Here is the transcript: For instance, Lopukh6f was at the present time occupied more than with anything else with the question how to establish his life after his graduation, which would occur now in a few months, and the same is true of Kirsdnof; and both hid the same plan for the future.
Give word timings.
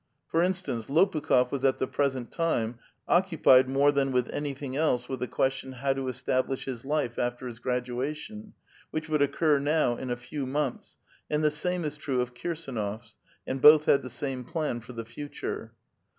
For 0.29 0.41
instance, 0.41 0.87
Lopukh6f 0.87 1.51
was 1.51 1.63
at 1.63 1.77
the 1.77 1.85
present 1.85 2.31
time 2.31 2.79
occupied 3.07 3.69
more 3.69 3.91
than 3.91 4.11
with 4.11 4.29
anything 4.31 4.75
else 4.75 5.07
with 5.07 5.19
the 5.19 5.27
question 5.27 5.73
how 5.73 5.93
to 5.93 6.07
establish 6.07 6.65
his 6.65 6.83
life 6.83 7.19
after 7.19 7.45
his 7.45 7.59
graduation, 7.59 8.53
which 8.89 9.07
would 9.07 9.21
occur 9.21 9.59
now 9.59 9.95
in 9.97 10.09
a 10.09 10.17
few 10.17 10.47
months, 10.47 10.97
and 11.29 11.43
the 11.43 11.51
same 11.51 11.85
is 11.85 11.97
true 11.97 12.19
of 12.19 12.33
Kirsdnof; 12.33 13.13
and 13.45 13.61
both 13.61 13.85
hid 13.85 14.01
the 14.01 14.09
same 14.09 14.43
plan 14.43 14.79
for 14.79 14.93
the 14.93 15.05
future. 15.05 15.73